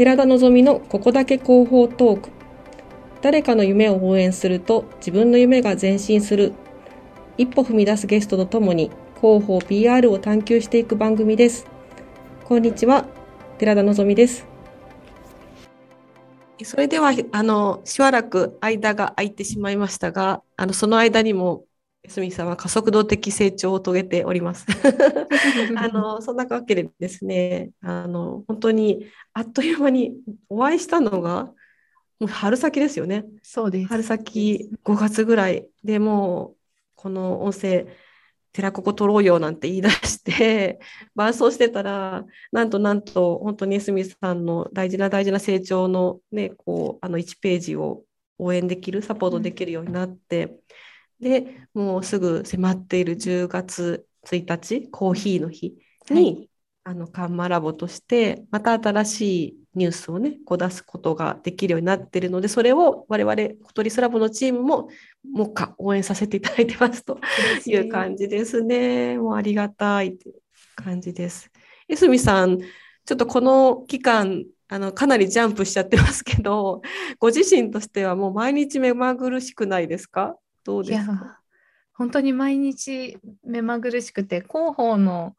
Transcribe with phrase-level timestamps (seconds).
[0.00, 2.30] 寺田望のここだけ広報トーク。
[3.20, 6.54] 誰かの夢を応援すると自分の夢が前進する。
[7.36, 8.90] 一歩踏み出すゲストとともに
[9.20, 11.66] 広報 PR を探求していく番組です。
[12.46, 13.08] こんにちは、
[13.58, 14.46] 寺田望です。
[16.64, 21.64] それでは、あの、しばらく間が空いてしまいましたが、あの、その間にも
[22.08, 24.66] すみさんは加速度的成長を遂げております。
[25.76, 30.14] あのそんなわけでですねあの本当にあっという間に
[30.48, 31.52] お会いしたのが
[32.18, 33.26] もう春先ですよね。
[33.42, 36.56] そうです春先5月ぐらいでもう
[36.96, 37.86] この音声
[38.52, 40.80] 寺ここ取ろうよなんて言い出して
[41.14, 48.02] 伴走してたらなんとなんと本当にすみさんの大事な大事な成長のねこうあの1ページを
[48.38, 50.58] 応援できるサポートできるようになって。
[51.20, 55.76] でもうすぐ迫っている10月1日コーヒーの日
[56.10, 56.50] に、はい、
[56.84, 64.88] あのカンマラボとしてまた新しいニュースをねこう出すことができるようになっているのでそれを我々小鳥スラボのチームも
[65.32, 67.20] もうか応援させていただいてますと
[67.66, 69.18] いう感じですね。
[69.18, 70.34] もうありがたいという
[70.74, 71.50] 感じです。
[71.88, 76.82] 江角さんちょっとこの期間あのかなりジャンプしちゃってますけど
[77.18, 80.36] ご自身としてはもう毎日目まぐるしくないですか？
[80.64, 81.40] どうですか？
[81.94, 85.34] 本当に毎日目まぐるしくて広報の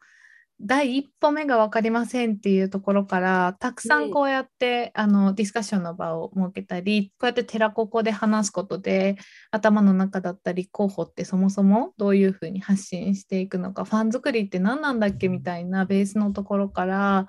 [0.63, 9.17] 第一歩目が分かりませんっていうところからたくさんこうやって、あのディスカッションの場を設けたりこうやって寺ここで話すことで
[9.49, 17.27] 頭の中だったり広報ってそもそもどういうふうに発信していくのかファン作りって何なんだっけみたいなベースのところから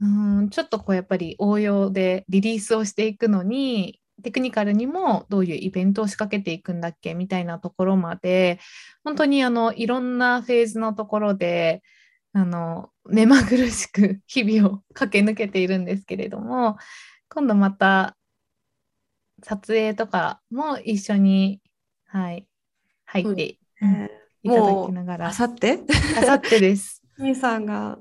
[0.00, 0.06] う
[0.42, 8.58] んちょっとこうやっぱり応用でリリースをしていくのにテクニカルにもどういうイベントを仕掛けていくんだっけみたいなところまで
[9.04, 11.82] 本当にあのいろんなフェーズのところで
[12.32, 16.76] あの目まぐるしく日々を駆け抜けているんですけれども
[17.28, 18.16] 今度また
[19.42, 21.60] 撮影とかも一緒に、
[22.06, 22.46] はい、
[23.04, 23.58] 入って、
[24.42, 25.28] いただきながら。
[25.28, 25.80] あさって？
[26.18, 27.02] あさってです。
[27.18, 27.98] みさんが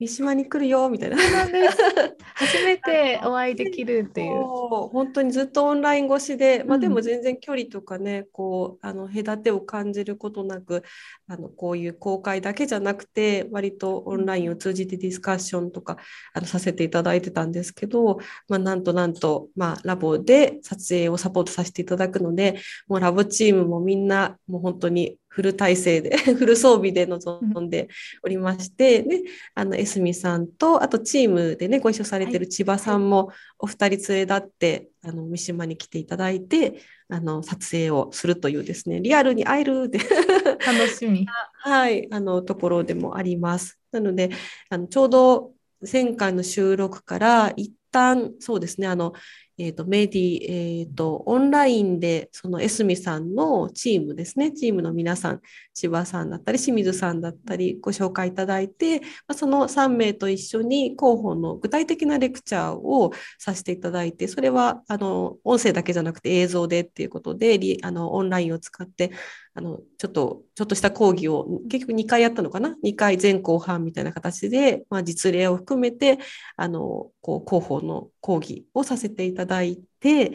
[0.00, 1.18] 三島に来るよみたいな。
[2.34, 4.44] 初めてお会いできるっていう。
[4.44, 10.84] 本当にずっとオンライン越しで、まあ、でも全然距離とかね、こうあの隔てを感じることなく
[11.28, 15.98] あのこういう公開だけじゃなくて割とオンラインを通じてディスカッションとか
[16.32, 22.58] あのさせていただいてたんですけど、まあ、なんとなんと、まあ、ラボで撮影をサポートさせていただくので
[22.88, 27.88] もうラボチームもみんなもう本当にフル体制で フル装備で臨んで
[28.22, 29.22] おりまして、ね、
[29.54, 40.00] あのエスミさんとあとチームでねご一緒されてる千葉さんもお二人連れ立ってあの三島に来ていただいてあの撮影をするというですねリアルに会えるで
[40.66, 41.26] 楽しみ。
[41.62, 43.78] はいあのところでもあります。
[43.92, 44.30] なので
[44.68, 45.52] あのちょうど
[45.90, 49.12] 前回の収録から一旦そうですねあの
[49.62, 55.40] えーと、メディ、えーと、オンラインでそのエスミさんのチームですね、チームの皆さん、
[55.74, 69.12] 千葉さんだったり、清水さんだったり、ご紹介いただいて、ま、その3名と一緒に広報の具体的なレクチャーをさせていただいて、それはあの音声だけじゃなくて映像でっていうことで、あのオンラインを使って
[69.52, 76.18] あのちょっとちょっとした講義を結局2回やったのかな？2回前後半みたいな形で、まあ、実例を含めて
[76.56, 79.49] あのこう広報の講義をさせていただいて
[80.00, 80.32] で、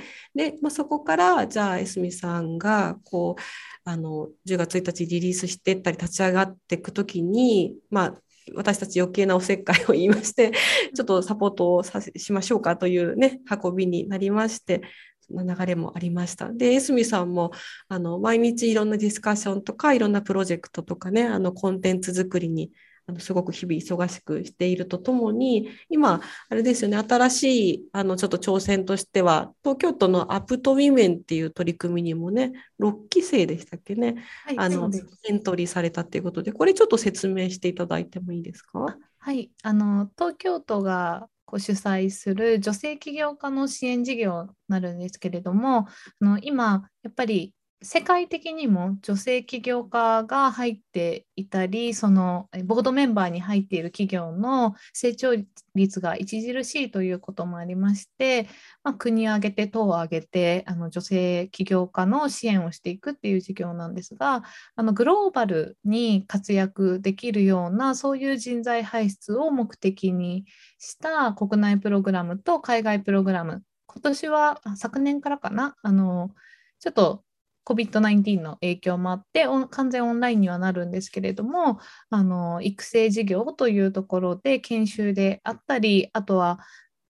[0.61, 3.41] まあ、そこからじゃあ江角さんがこう
[3.83, 8.13] あの10月1日リリースしてったり立ち上がっていく時に、まあ、
[8.53, 10.51] 私たち余計なおせっかいを言いまして、
[10.95, 14.81] ちょっとサポートをさしましょうかというね、運びになりまして、
[15.21, 16.51] そんな流れもありました。
[16.51, 17.51] で、江角さんも
[17.87, 22.71] あの毎日いろんなディスカッションとかいろんなプロジェクトとかね、あのコンテンツ作りに
[23.07, 34.89] あのすごく日々忙しくしているとともに、今、あれですよね、新しいあのちょっと挑戦としては、東京都のアプトウィメンっていう取り組みにもね、6期生でしたっけね、はい、あの
[35.27, 38.97] エントリーされたっていうことで、これちょっと説明していただいてもいいですか？
[39.17, 45.87] はい、あの東京都がこう主催する女性起業家の支援事業になるんですけれども
[46.21, 47.53] あの今やっぱり
[47.85, 55.35] 世界的にも女性起業家が入っていたりそのボードメンバーに入っている企業の成長
[55.75, 58.47] 率が著しいということもありまして、
[58.83, 64.41] まあ、国を挙げて党を挙げてあの女性起業家の支援をしていくっていう事業なんですが
[64.75, 70.45] あのグローバルに活躍できるようなそういう人材輩出を目的に
[70.79, 73.61] した国内プログラムと海外プログラム。
[73.85, 75.75] 今年は昨年からかな？
[75.83, 76.31] あの
[76.79, 77.23] ちょっと
[77.65, 81.79] COVID-19 の影響もあって完全オンラインにはなるんですけれども
[82.09, 86.59] あの育成事業というところで研修であったりあとは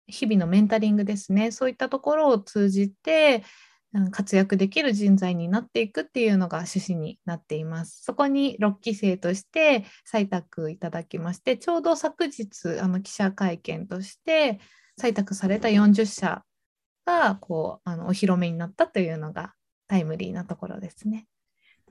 [0.07, 3.43] 日々のメンタリングですねそういったところを通じて
[4.11, 8.03] 活躍できる人材になっていくっていうのが趣旨になっています。
[8.03, 12.47] そこに6期生として採択いただきまして、ちょうど昨日
[12.79, 14.59] あの記者会見として
[14.99, 16.43] 採択された40社
[17.05, 19.53] がこうあのお披露目になったというのが
[19.91, 21.27] タイムリーなところですね。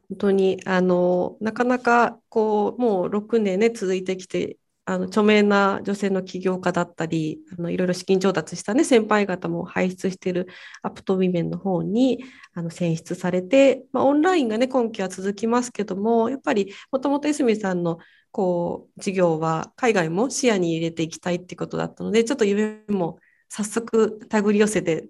[0.09, 4.57] 本当にあのなかなかこうもう6年ね続いてきて
[4.87, 10.49] あの著名な女性の起業家だったりあのいろいろ資金調達した、ね、先輩方も輩出している
[10.83, 12.25] アプトウィメンの方に
[12.55, 17.99] あの選出されて、まあ、オンラインが、ね、今期は続きますけどもやっぱりもともと江角さんの
[18.33, 23.19] こう事業は海外も視野に入れていきたいってことだったのでちょっと夢も
[23.51, 25.09] 早速手繰り寄せて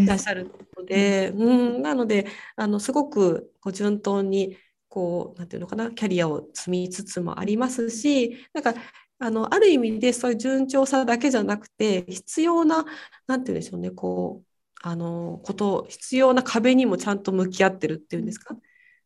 [0.00, 4.56] いらっしゃるので、うん、なのであのすごくこう順当に
[4.88, 8.74] こうなんていうのかなキャリアを積みつつもありますしなんか
[9.20, 12.84] あのある意味でそういう順調さだけじゃなくて必要な
[13.26, 14.46] なんていうんでしょうねこう
[14.82, 18.56] あのこと必要な壁にもちゃんと向き合ってるっていうんですか？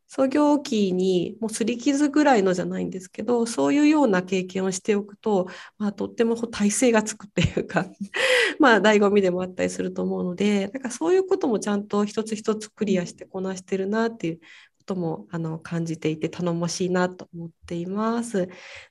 [0.09, 7.87] 創業期にもうすり傷ぐらいのじゃないんですけどそういうような経験をしておくと、まあ、とっても体勢がつくっていうか
[8.59, 14.41] まあ醍醐味でもあったりすると思うのでなんかそういうこともちゃんと一つ一つクリアしてこなしてるなっていう
[14.89, 18.49] ともあの感じていて頼もしいなと思っています。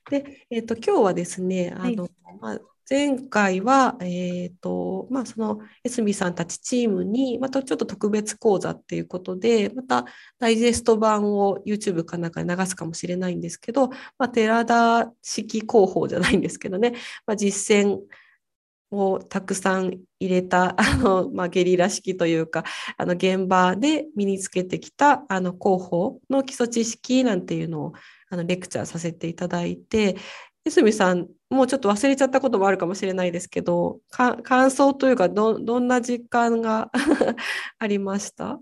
[0.08, 10.06] で、えーと、今日はですねあの、はい、まあ、前回は、えーとまあ、そのエスミさんたちチームにまたちょっと特別講座っていうことでまた
[10.38, 16.92] ダイジェスト版を YouTube かなんかで流すかもしれないんですけど、まあ、寺田式広報じゃないんですけどね、
[17.26, 17.98] まあ、実践
[18.90, 22.64] をたくさん入れた あの、まあ、ゲリラ式というか
[22.96, 27.92] あの現場で身につけてきたあの広報の基礎知識なんていうのを
[28.30, 30.16] あのレクチャーさせていただいて
[30.70, 36.90] 江角さんもうちょっと忘れちゃったこともあるかもしれないですけど感想というかどどんな実感が
[37.78, 38.60] ありました？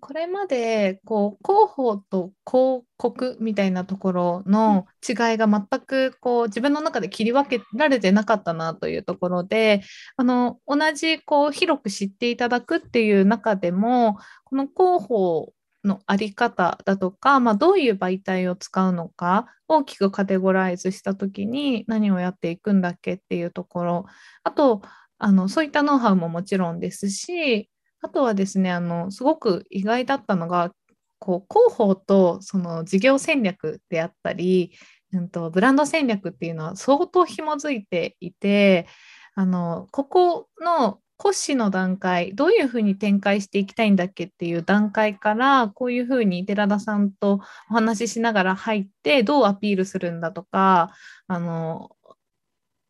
[0.00, 9.82] これまでこう広報と広告みたいなところの違いが全くこう自分の中で切り分けられてなかったなというところで
[10.16, 15.52] あの同じこう広く知っていただくっていう中でもこの広報
[15.84, 24.06] のあり方だとか、まあ、どういう媒体を使うのか大きくカテゴライズした時に何をやっていくんだっけっていうところ。
[24.44, 24.82] あと
[25.18, 27.68] あのそういったノウハウももちろんですし
[28.02, 30.72] あとはですね、あの、すごく意外だったのが、
[31.20, 34.72] こう、広報とその事業戦略であったり、
[35.12, 38.88] うんと、ブランド戦略っていうのは相当紐づいていて、
[39.36, 47.40] あの、ここの骨子の段階、どういうふうに展開していきたいんだっけっていう段階から、こういうふうに寺田さんと
[47.70, 50.90] お話ししながら入って、どうアピールするんだとか、
[51.28, 51.96] あの、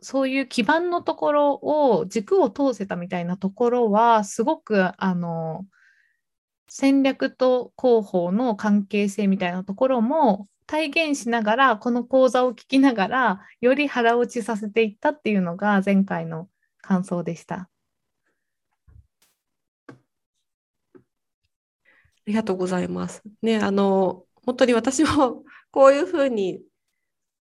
[0.00, 5.64] そういう基盤のところを軸を通せたみたいなところはすごくあの
[6.68, 16.48] 戦略と広報の関係性みたいなところも体現しながらこの講座を聞きながらより腹落ちさせていったっていうのが前回の
[16.80, 17.68] 感想でした。
[22.11, 23.22] ありがとうございます。
[23.42, 26.60] ね、あの本当に私も こういうふうに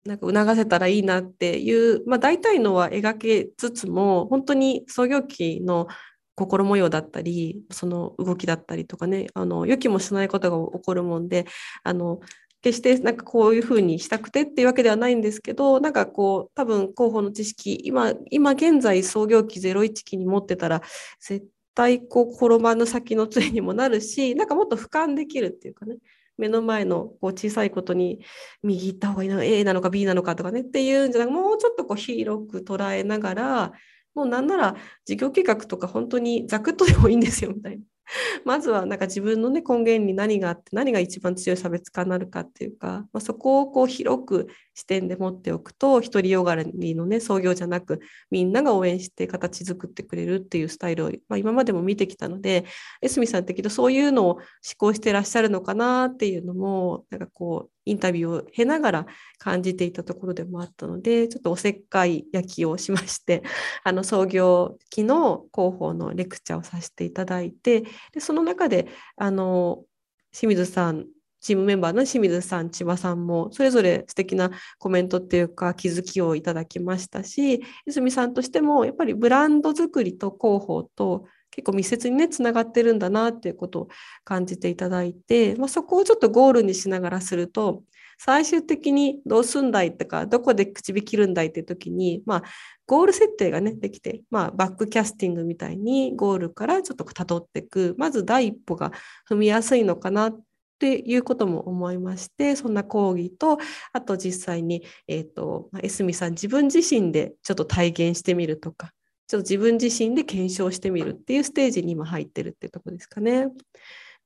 [0.05, 5.89] なんか促せたらいいなっていう、まあ、大体のは描けつつも本当に創業期の
[6.37, 11.47] 心模様だったりその動きだったりとかねあの予期もしないことが起こるもんで
[11.83, 12.21] あの
[12.63, 20.83] 決してなんかこういうふうにしたくてっていうわけではないんですけどなんかこう多分広報の知識今今現在創業期01期に持ってたら
[21.21, 25.99] 絶対こう転ばぬ先の杖にもなるし なんかもっと俯瞰できるっていうかね
[26.37, 28.21] 目の前のこう小さいことに
[28.63, 33.73] 右行った方がいいの A なのか B なのかとかねっていうんじゃなくもうちょっとこう広く捉えながら
[34.15, 37.85] もうなんなら事業計画とか本当にざくっとでもいいんですよみたいな。
[38.45, 48.01] まずはなんか自分の、ね、根源に何があって何が一番強い差別化になるかっていうか、まあ、そこをこう広く視点で持っておくと独りよがりの、ね、創業じゃなく
[48.31, 52.65] みんなが応援して形作ってくれるっていうスタイルを、まあ、今までも見てきたので
[53.03, 54.43] 江角さんってけどそういうのを思
[54.79, 59.07] 考してらっしゃるのかなっていうのもなんかこうインタビューを経ながら
[59.39, 63.43] 感じていたところでもあったのでちょっとおせっかい焼きをしまして
[63.85, 69.85] あの創業期の広報のレクチャーをさせていただいてでその中であの
[70.33, 71.07] 清水さん
[71.41, 81.25] チームメンバーの清水さん、千葉さんもそれぞれ素敵なコメントっていうか気づきをいただきましたし泉さんとしてもやっぱりブランド作りと広報と
[81.61, 83.89] 結構密接にねつながってるんだなっていうことを
[84.25, 87.83] 感じていただいて、まあ、そこをちょっとゴールにしながらすると
[88.23, 92.43] 最終的にどうすんだいとか、どこで口火切るんだいって時に、まあ、
[92.87, 98.93] ゴール設定がね、できて、まあ、バックキャスティングみたいにゴールからちょっと辿っていく、まず第一歩が
[99.27, 100.41] 踏みやすいのかなっ
[100.79, 103.57] ていうことも思いまして、そんな講義と、
[103.95, 108.91] あと実際に、えっ、ー、と、エスミさん自分自身でちょっと体現してみるとか、
[109.31, 113.47] ちょっと自分自身で検証してみるっていうステージに今入ってるっていうとこですかね。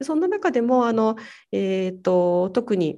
[0.00, 1.16] そんな中でも、あの、
[1.52, 2.96] え、ー、と、特に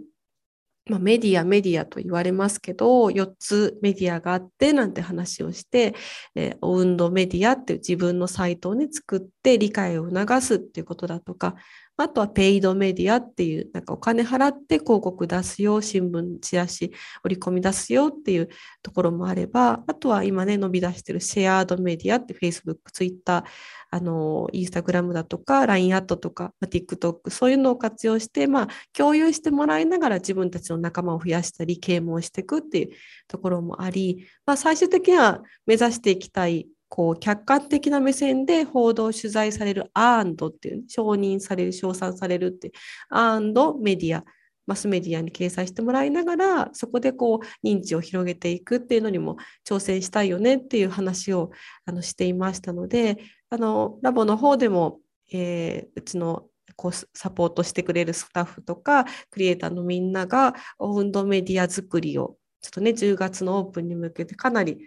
[0.88, 5.96] まあ、メディア、メディアと言われますけど、4つメディアがあってなんて話をして、
[6.36, 11.56] えー、オウンドメディアっていう自分のサイトをね、作って理解を促すっていうことだとか、
[11.96, 16.92] あとはペイドメディアっていう、なんかお金払って広告出すよ、新聞、チラシ、
[17.24, 18.48] 折り込み出すよっていう
[18.82, 23.44] ところもあれば、あとは今ね、伸び出してるシェアードメディアって Facebook、Twitter、
[23.90, 32.88] あの、インスタグラムだとか、LINE アットとか、TikTok、そういうのを活用して、まあ、共有してもらいながら自分たちの仲間を増やしたり、啓蒙していくっていう
[33.28, 42.72] ところもあり、まあ、最終的には目指していきたいこう客観的な目線で報道取材されるアンドっていう承認される称賛されるって
[43.10, 44.24] アンドメディア
[44.66, 51.50] マスメディアに掲載してもらいながらそこでこう認知を広げていくっていうのにも挑戦したいよねっていう話を
[51.84, 54.98] あのしていましたのであのラボの方でも、
[55.32, 64.78] えー、うちのこうサポートしてくれるスタッフとかクリエイターのみんながオウンドメディア作りをちょっとね10月のオープンに向けてかなり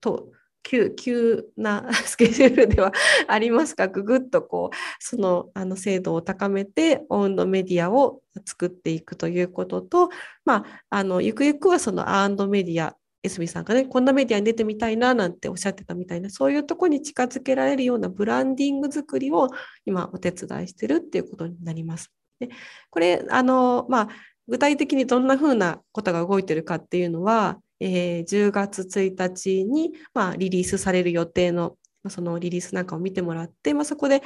[0.00, 0.32] と
[0.62, 2.92] 急急な スケジュールでは
[3.28, 10.10] ありますがぐぐっとこうそのあの精度を高めてオウンドメディアを作っていくということと、
[10.44, 19.48] まあ、あのゆくゆくはそのアンドメディアエスミさんがねこんなメディアに出てみたいななんておっしゃってたみたいなそういうとこに近づけられるようなブランディング作りを
[19.84, 22.10] 今お手伝いしてるっていうことになります。
[22.38, 22.48] で
[22.90, 24.08] これあの、まあ、
[24.48, 31.76] 具体的にどんなふうなことが動いてるかっていうのはえー、10月1日に、まあ、リリースされる予定の
[32.08, 34.22] そのリリースなんかを見てもらって、まあ、そこで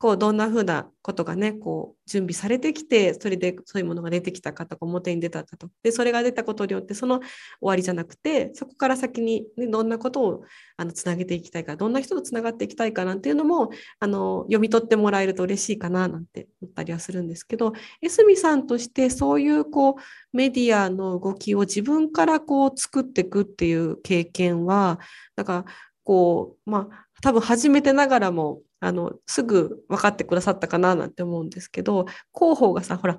[0.00, 5.68] こうどんなふうなことがねこう準備されてきてそれでそういうものが出てきたかとか表に出たかと。
[5.82, 7.28] でそれが出たことによってその終
[7.60, 10.44] わりじゃなくてそこから先に、ね、どんなことを
[10.78, 24.98] あのつなげていきたいかどんな人とつながっていきたいかなんていうのもあの読み取ってもらえると嬉しいかななんて思ったりはするんですけど江角さんとしてそういうこうメディアの動きを自分からこう作っていくっていう経験は
[25.36, 25.66] なんか
[26.04, 33.18] こうまあ多分初めてながらもあのすぐ分かってくださったかななんて思うんですけど広報がさほら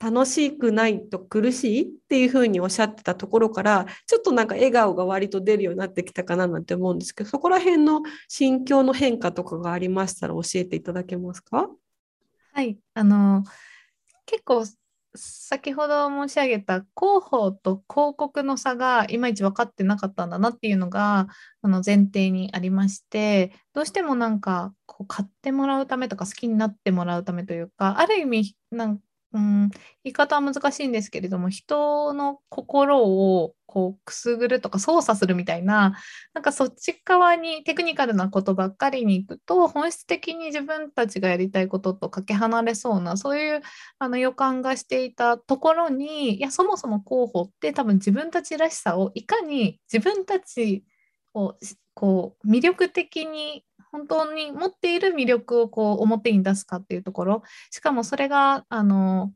[0.00, 11.68] 楽しくないと苦しいっていうふうにおっしゃってたところからちょっとなんか笑顔が割と出るようになってきたかななんて思うんですけどそこら辺の心境の変化とかがありましたら教えていただけますか？
[12.52, 12.78] はい。
[12.94, 13.42] あの
[14.24, 14.64] 結構
[15.14, 21.28] 先ほど申し上げた広報と広告の差がいまいち分かってなかったんだなっていうのが
[21.62, 29.00] あの前提にありましてどうしてもなんかこう買ってもらうためとか好きになってもらうためというかある意味なん
[29.38, 29.70] うん、
[30.02, 35.96] 言い方は難しいんですけれども人の心をこうくすぐるとか操作するみたいな
[36.34, 43.60] なんかそっち側にテクニカルなことばっかりに行くと本質的に自分たちがやりたいこととかけ離れそうなそういう
[44.00, 50.84] あの予感がしていたところにいやそもそも候補って多分自分たちらしさをいかに自分たち
[51.34, 51.54] を
[51.94, 57.42] こう魅力的に本当に持っている魅力をこう表に出すかっていうところ。
[57.70, 59.32] しかもそれがあの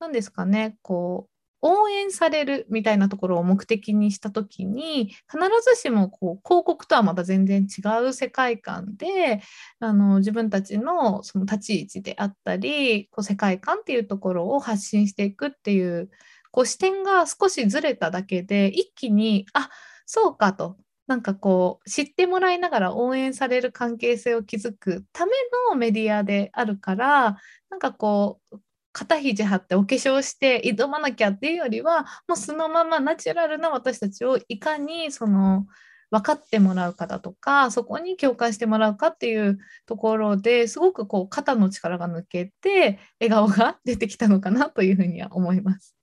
[0.00, 0.76] 何ですかね。
[0.82, 1.32] こう
[1.64, 9.42] 応援されるみたいなところを目的にした時に必ずしもこう広告とはまた全然違う世界観で
[9.78, 16.10] あの自分たちのその立ち位置であったりこう世界観っていうところを発信していくっていう
[16.50, 19.70] こう視点が少しずれただけで一気にあ
[20.04, 20.76] そうかと。
[21.06, 25.32] なんかこう知ってもらいながら応援される関係性を築くため
[25.70, 27.36] のメディアであるから
[27.70, 28.60] なんかこう
[28.92, 35.66] 肩肘張ってお化粧して挑まなきゃっていうよりはもうそのままナチュラルな私たちをいかにその
[36.10, 45.96] 分かってもらうかだとかそこに共感してもらうかっていうところですごくこう肩の力が抜けて笑顔が出てきたのかなというふうには思います。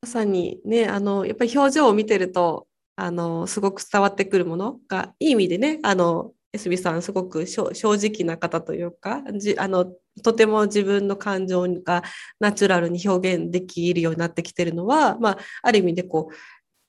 [0.00, 2.66] まさにねあのやっぱり表情を見てると
[3.00, 9.22] あのすごく伝わってくるものがいい意味でねあのエスビさんすごく正直な方というか
[9.56, 9.86] あの
[10.22, 12.02] とても自分の感情が
[12.40, 16.30] ナチュラルに表現できるようになってきてるのは、まあ、ある意味でこ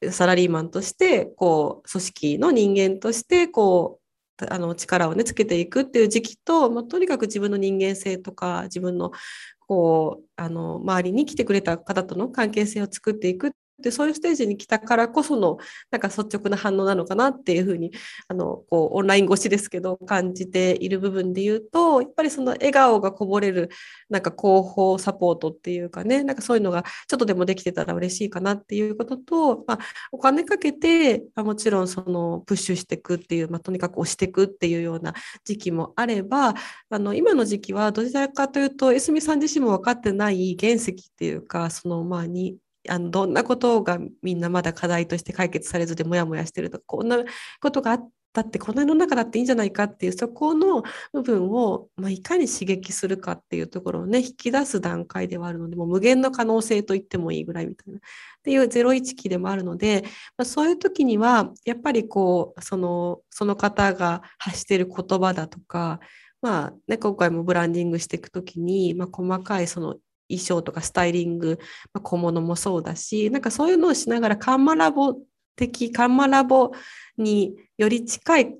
[0.01, 4.00] うサラリーマンとしてこう組織の人間としてこ
[4.41, 9.12] うあの力をねつけていくっていう時期と、まあ、とにかく自分の人間性とか自分の
[9.60, 15.58] こうあの周りに来てくれた方との関係性を作っていくでそういうステージに来たからこその
[15.90, 17.92] なんか率直な反応なのかなっていうふうに
[18.28, 23.70] あのこうオンライン越しですけど感じている部分で言うとやっぱりその笑顔がこぼれる
[24.10, 29.80] なんか広報サポートっていうかねなんかそういうのがちょっとでもできてたら嬉しいかなっていうことと、まあ、
[30.12, 36.54] お金かけて、まあ、もちろんそのプッシュしていくっていう、まあ、とにかく押していくっていうような時期もあれば
[36.90, 42.58] あの今の時期はどちらかというと江角さん自身も分かってない原石っていうかそのまあに
[42.90, 47.18] あのどんなことがみんなまだ課題として解決されずでモヤモヤしてるとかこんな
[47.62, 50.84] ことがあったってこの世の中だっていいんじゃないかっていうそこの
[51.14, 58.00] 部分を、まあ、いかに刺激するかっていうところをね引き出す段階ではあるのでもう無限の可能性と言ってもいいぐらいみたいな。
[58.00, 58.02] っ
[58.44, 60.02] ていう01期でもあるので、
[60.36, 66.00] まあ、そういう時にはやっぱりこうそのその方が発してる言葉だとか
[66.42, 69.96] まあね、今回もブランディングしていくときに、まあ、細かいその
[70.38, 71.60] 衣装とかスタイリング、
[71.94, 75.16] まあ、小物もそうだしなんかそういうのをしながらカンマラボ
[75.56, 76.72] 的カンマラボ
[77.18, 78.56] により近い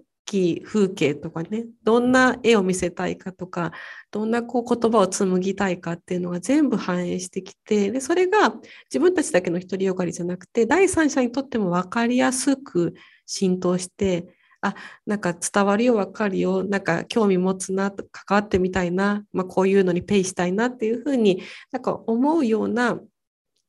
[0.64, 3.74] 風景とかねどんな絵を見せたいかとか
[4.12, 8.54] どんなこう言葉を紡ぎたいかっていうのが全部反映してきてでそれが
[8.86, 12.94] 自分たちだけの独りよがりじゃなくて第三者にとっても分かりやすく
[13.26, 14.28] 浸透して
[14.62, 14.76] あ
[15.06, 21.42] なんか伝わるよ分かるよなんか興味持つな関わってみたいな、まあ、こういうのにペイしたいなっていうふうに
[21.72, 23.00] なんか思うような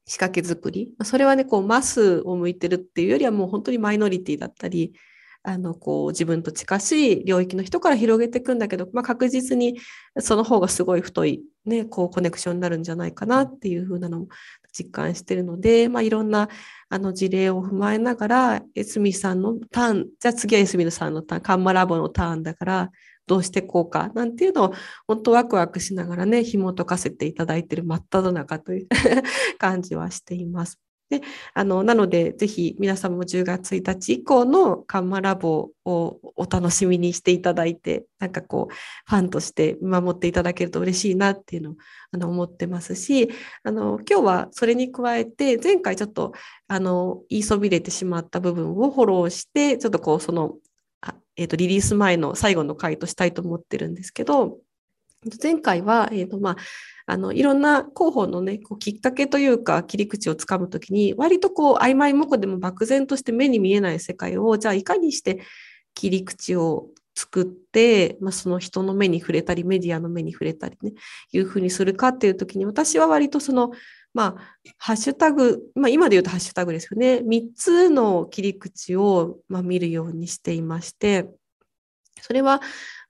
[0.07, 4.93] 仕掛け作りそれはねこうマスを向いてるっていうよりはもう本当にマイノリティだったり
[5.45, 9.79] あのこう自分と近しい領域の人から広げていくんだけど、まあ、確実に
[10.19, 14.29] その方がすごい太い、ね、こうコネクションになるんじゃないかなっていう風なのも
[14.73, 16.49] 実感してるので、まあ、いろんな
[16.89, 22.91] あの事例を踏まえながら、エスミさんのターン、じゃあ次はエスミさんのターン、カンマラボのターンだから、
[23.27, 24.75] どうしていこうかなんていうのを
[25.07, 28.89] 本当ワクワクしながらね紐解かせていただいている真っ只中という
[29.59, 30.81] 感じはしています。
[31.11, 31.21] で
[31.53, 38.75] あのなので、ぜひ皆さんも10月1日以降のカンマラボをお楽しみにしていただいて、なんかこう、
[39.07, 41.75] ファンとして見守っていただけると嬉しいなっていうのを
[42.13, 43.29] あの思ってますし、
[43.63, 46.33] あの今日はそれに加えて、前回ちょっと
[46.69, 50.55] あの言いそびれてしまった部分をフォローして、ちょっとこう、その、
[51.37, 54.59] えーとリリース前の最後の回としたいと思ってるんですけど、
[55.43, 56.57] 前回は、えーとまあ、
[57.07, 65.43] あのいろんな広報の、ね、こうきっかけというか切り口をつかむときに割とこう曖昧模倣でも漠然として目に見えない世界をじゃあいかにして
[65.95, 70.93] 切り口を作って、まあ、その人の目に触れたりメディアの目に触れたりね
[71.33, 73.73] いうふうにするかっていう時に私は割とその
[74.15, 77.23] まあ、ハッシュタグ、まあ、今で言うとハッシュタグですよね。
[77.27, 81.31] 3つの切り口を、まあ、見るようにしていまして
[82.23, 82.61] それは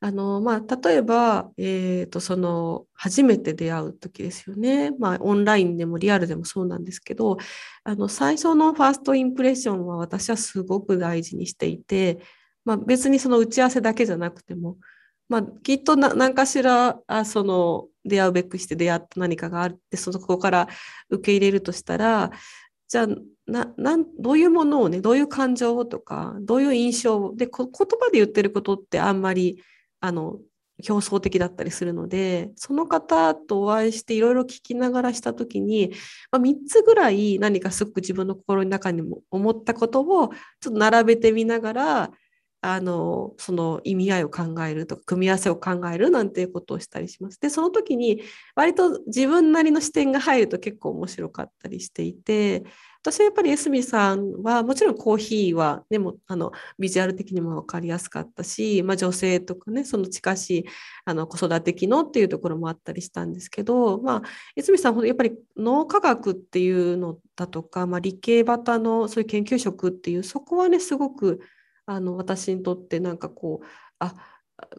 [0.05, 7.39] あのまあ、例えば、えーと、その初めて出会う時ですよね、まあ、オンラインでもリアルでもそうなんですけど
[7.85, 12.19] あの最初のファーストインプレッションは私はすごく大事にしていて、
[12.65, 14.77] まあ、別にその打ち合わせだけじゃなくても、
[15.29, 20.69] まあ、きっと何かしらあその出会うべくして出会った何かがあってそこから
[21.11, 22.33] 受け入れるとしたら
[22.93, 23.07] じゃあ
[23.47, 29.63] ななんどういうものをねどういう感情をとかどういう印象で言葉で言ってることってあんまり
[30.01, 30.37] あの
[30.87, 35.95] 表層的だったりするのでその方とお会いしていろいろ聞きながらした時に、
[36.31, 40.29] まあ、3つぐらい何かすごく自分の心の中にも思ったことを
[40.61, 42.11] ちょっと並べてみながら
[42.65, 47.41] あのその意味合いを考えるとか組み合わせを考えるなんていうことをしたりします。
[47.41, 48.23] でその時に
[48.55, 52.63] 割と自分なりの視点が入ると結構面白かったりしていて
[53.01, 60.65] 私はやっぱりエスミさんはもちろんコーヒーはでもあのビジュアル的にも分かりやすかったし、まあ、女性とかねその近しい
[61.05, 64.23] あの子育て機能っていうところもあったりしたんですけど、まあ、
[64.55, 71.41] エスミさんやっぱり脳科学っていうのだとか、まあ、理系型のそういう研究職っていうそこはねすごく
[71.95, 73.67] あの私にとってなんかこう
[73.99, 74.15] あ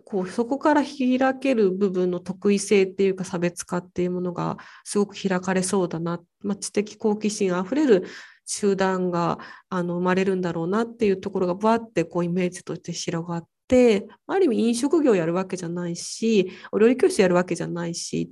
[0.06, 8.06] こうそこから開ける部分の特異性っていうか差別化っていうものがすごく開かれそうだな、まあ、知的好奇心あふれる
[8.46, 18.32] 集団があの生まれるんだろうなっていうところがぶわってこうイメージとして広がってある意味飲食業やるわけじゃないしお料理教室やるわけじゃないし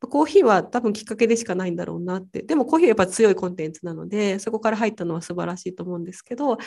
[0.00, 2.42] コーヒーは多分きっかけでしかないんだろうなって。
[2.42, 6.58] でもコーヒーはやっぱ強いコンテンツなのでそこから入ったのは素晴らしいと思うんですけど、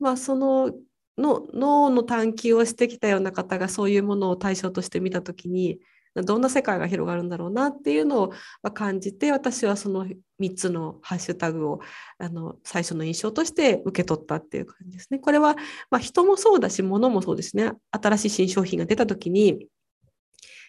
[0.00, 0.72] まあ、その
[1.18, 5.78] の脳の探求をしてきたような方がそういうものを対象として見た時に
[6.14, 8.32] どんな世界が広がるんだろうなっていうのを
[8.74, 10.06] 感じて私はその
[10.40, 11.80] 3つのハッシュタグを
[12.18, 15.18] あの最初の印象として受け取ったっていう感じですね。
[15.18, 15.56] これは、
[15.90, 19.68] まあ、人もそうだし物もそうですね新しい新商品が出た時に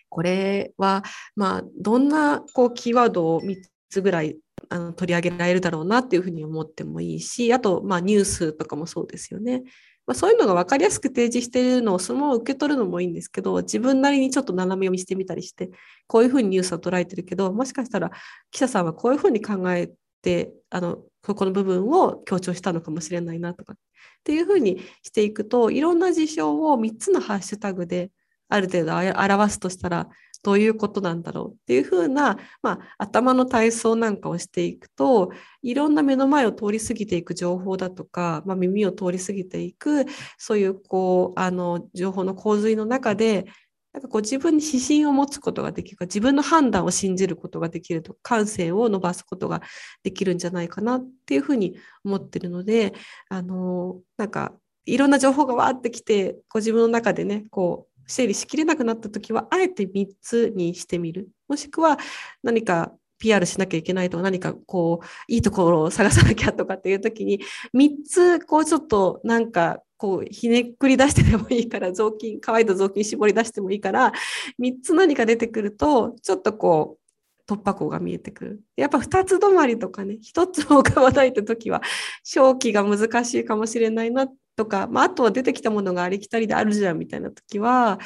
[0.08, 1.04] これは、
[1.36, 4.38] まあ、どんなこうキーワードを3つぐらい
[4.70, 9.64] あの取り上げられるだろうなっていうふうに思ってもいいし、あと、まあ、ニュースとかもそうですよね。
[10.06, 15.72] まあ、そういうのが分かりやすく提示しているのをそのまま受け取るのもいいんですけど、自分なりにちょっと斜め読みしてみたりして、
[16.08, 18.12] こういうふうにニュースを捉えてるけど、もしかしたら
[18.52, 23.78] 記者さんはこういうふうに考えて、あの、ここの部分を強調したのかもしれないなとか、っ
[24.24, 28.12] ていうふうにしていくと、いろんな事象を3つのハッシュタグで
[28.50, 30.10] ある程度表すとしたら、
[30.44, 40.06] どういうことなんだろうっていうふうな、まあ、頭の体操なんかをしていくといろんな目の前を通り過ぎていく情報だとか、まあ、耳を通り過ぎていく
[40.38, 43.46] そういうこうあの情報の洪水の中で
[43.94, 49.62] なんかこう自分に指針を持つことができるか自分の判断を信じることができると感性を伸ばすことが
[50.04, 52.94] できるんじゃないかなっていうふうに思ってるので
[53.30, 54.54] あのなんか
[54.86, 61.98] いろんな情報がわーってきてこう自分の中でねこう整理しきれなくなった時はあえて3つにしてみるもしくは
[62.42, 67.40] 何か PR しなきゃいけないとか何かこういいところを探さなきゃとかっていう時に
[67.74, 74.12] 3つこうちょっとなんかこうひねくり出してでもいいから雑巾乾いた雑巾絞り出してもいいから
[74.60, 77.04] 3つ何か出てくるとちょっとこう
[77.48, 78.62] 突破口が見えてくる。
[78.76, 81.82] やっぱ2つ止まりとかね、1つも浮かばないって時は、
[82.24, 88.00] 正気が難しいかもしれないなっとか、まあ、あとは出てきたものがありきたりであるじゃんみたいな時は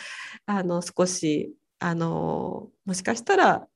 [0.45, 3.67] あの少しあのもしかしたら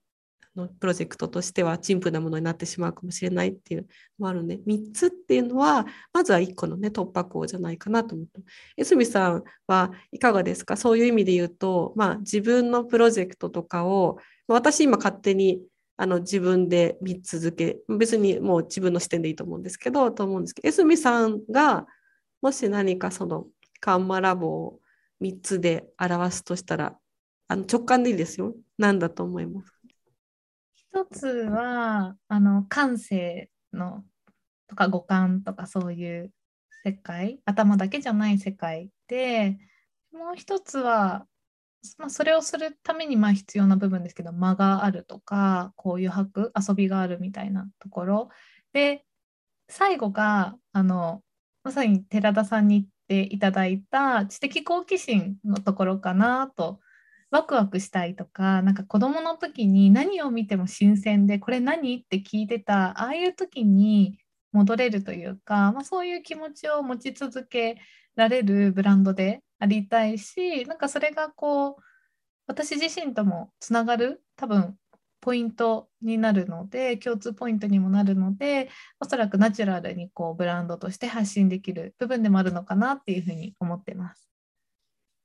[0.56, 3.88] のプロジェクトとしては陳腐なものになってしまうかもしれないっていうの
[4.20, 8.42] もあるので3つっていうのはまずは1個のね突破口じゃないかなと思って。
[8.78, 10.76] 江角さんはいかがですか？
[10.76, 15.62] そういう意味で言うと、まあ、自分のプロジェクトとかを私今勝手に
[15.96, 17.80] あの自分で3つ付け。
[17.88, 21.86] 別にもう自分の視点でいいと思うんですけどと思うんですけど江角さんが
[22.42, 23.46] もし何かその
[23.80, 24.80] カンマラボを
[25.22, 26.98] 3つで表すとしたら、
[27.48, 28.56] あの直感でいいですよ。
[28.78, 29.74] 何だと思います？
[30.74, 34.04] 一つは、あの、感性の
[34.68, 36.32] とか五感とかそういう
[36.84, 39.58] 世界、頭だけじゃない世界で、
[40.12, 41.28] もう一つは、
[41.98, 48.30] まあ、それをするためにまあ必要な部分ですけど間があるとかこう余白遊びがあるみたいなところ
[48.72, 49.04] で
[49.68, 51.24] 最後があの
[51.64, 56.80] まさに寺田さんに言っていただいた知的好奇心のところかなと
[57.30, 61.98] ワクワクしたいとかなんか子どもの時に何を見ても新鮮でこれ何？
[61.98, 64.20] って聞いてたああいう時に
[64.52, 67.78] 戻れるというか、まあ、そういう気持ちを持ち続け
[68.16, 71.84] られるブランドでありたいしなんかそれがこう
[72.48, 74.76] 私自身ともつながる多分
[75.22, 84.28] ポイントになるので共通ポイントにもなるのでおそらくナチュラルにこうブランドとして発信できる部分でもあるのかなっていうふうに思ってます。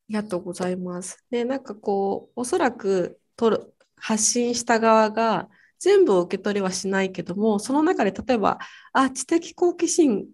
[0.09, 1.25] ありがとうございます。
[1.31, 8.59] でなんかこうおそらくとる発信した側が全部を受け取れはしないけどもその中で例えば
[8.93, 10.27] あ知的好奇心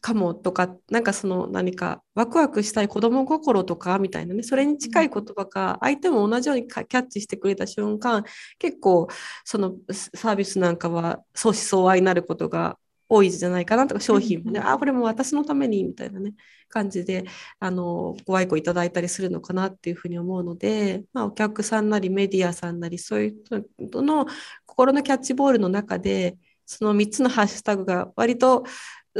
[0.00, 8.24] かもとか、なんかその何かワクワクしたい子供心とかみたいなね、それに近い言葉が相手も同じようにキャッチしてくれた瞬間、
[8.58, 9.08] 結構
[9.44, 16.34] そのサービスなんかは相思相愛になることが多いじゃないかなとか、商品もね、あ、これも私のためにみたいなね、
[16.68, 17.24] 感じで、
[17.58, 23.36] あの、ご愛顧いただいたりするのかなっていうふうに思うので、まあ、お客さんなりメディアさんなり、そういう
[23.78, 24.26] 人の
[24.66, 28.64] 心のキャッチボールの中で、その3つのハッシュタグが割と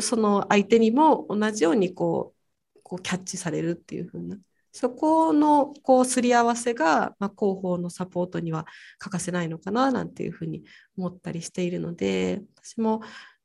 [0.01, 4.37] その相手にも同じようにこうこうキャッチされるっていう風な
[4.73, 8.67] そこのこうすり合わせが、まあ、広報のサポートには
[8.99, 10.63] 欠かせないのかななんていうふうに
[10.97, 13.01] 思ったりしているので私も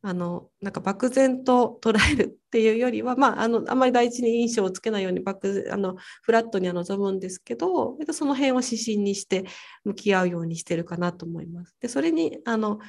[0.05, 9.45] あのなんか漠然と捉えるっていうよりは、まあ、あのあまり大事に印象をつけないように漠あのフラットには望むんですけどその辺を指針にして
[9.85, 11.73] 向き合うようにしてるかなと思います。
[11.79, 12.79] でそれにあの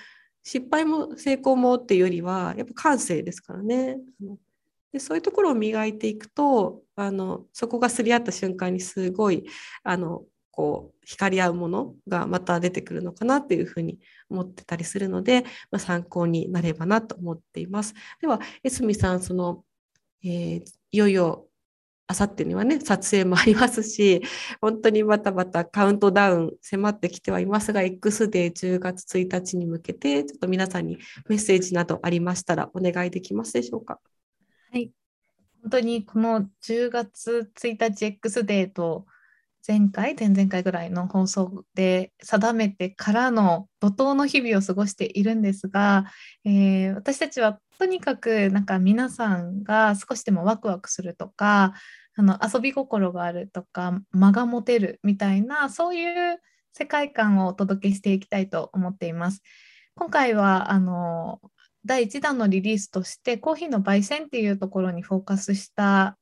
[0.45, 3.99] 失敗も成功もっていうよりはやっぱ感性ですからね。
[4.93, 9.45] でそういうところを磨いていくとあのそこがすり合った瞬間にすごい
[9.83, 13.99] あのこう光り合うものがまた出てくるのかなっていうふうに
[14.31, 17.95] 思ってたりするので、まあ、参考になればなと思っています。
[18.21, 19.65] では、江角さん、その、
[20.23, 21.49] えー、いよいよ
[22.07, 24.23] あさってにはね、撮影もありますし、
[24.61, 34.01] 本当にまたまたカウントダウン迫ってきてはいますが、X デー10月1日に向けて、ちょっと皆さんにメッセージなどありましたらお願いできますでしょうか？
[34.71, 34.91] はい。
[35.63, 39.07] 本当にこの10月1日 X デーと
[39.67, 46.05] 前回、前々回ぐらいの放送で定めてからの怒涛の日々を過ごしているんですが、
[46.45, 51.73] えー、私たちはとにかくなんか皆さんが少しでもワクワクするとか
[52.17, 56.39] あの遊び心があるとか間が持てるみたいなそういう
[56.73, 59.41] 世界観をお届けしていきたいと思っています。
[59.97, 61.41] 今回はあの
[61.87, 66.19] 第1弾のリリースとしてコーヒーの焙煎っていうところにフォーカスした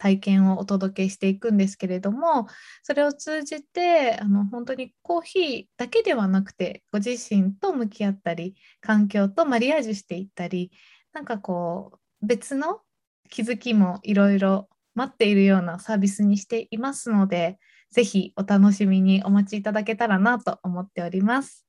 [0.00, 2.48] 体験をお届けしていくんですけれども
[2.82, 10.72] それを通じてあの本当にコーヒーだけではなくてご自身と向き合ったり環境とマリアージュしていったり
[11.12, 12.80] なんかこう別の
[13.28, 17.58] 気づきもいろいろ待っているようなサービスにしていますので
[17.90, 21.66] ぜひお楽しみにお待ちいただけたらなと思っております。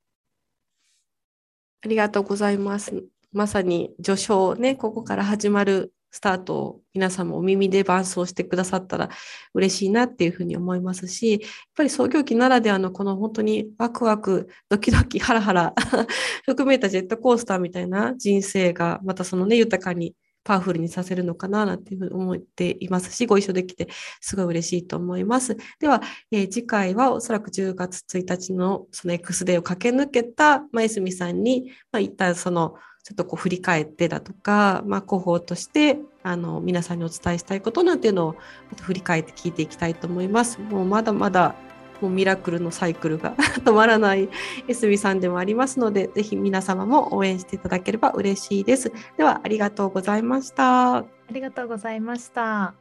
[1.84, 3.04] ありがとうございます。
[3.32, 9.08] まさに序章ね、ここから始まるスタートを皆さんもお耳で伴走してくださったら
[9.54, 11.40] 嬉しいなっていうふうに思いますし、やっ
[11.74, 15.74] ぱり創業期ならではのこの本当にワクワク、ドキドキ、ハラハラ
[16.44, 23.88] 含めたジェットコースターみたいな人生がまたそのね、豊かにパワフルにさせるのかななんていうふうに思っていますし、ご一緒できて
[24.20, 25.56] すごい嬉しいと思います。
[25.78, 38.36] では、えー、次回はおそらく10月1日のその X デーを駆け抜けた、まあ、すみさんに、まあ、一旦そのちょっとこう振り返ってだとか、まあ、広報としてあの皆さんにお伝えしたいことなんていうのを
[38.70, 40.60] また振り返って聞いていきたいと思います。
[40.60, 41.54] もうまだまだ
[42.02, 43.34] もうミラクルのサイクルが
[43.64, 44.28] 止まらない
[44.66, 48.92] エスビさんでもありますので、ぜひ皆様も応援していただければ嬉しいです。
[49.16, 50.96] では、ありがとうございました。
[50.96, 52.74] ありがとうございました。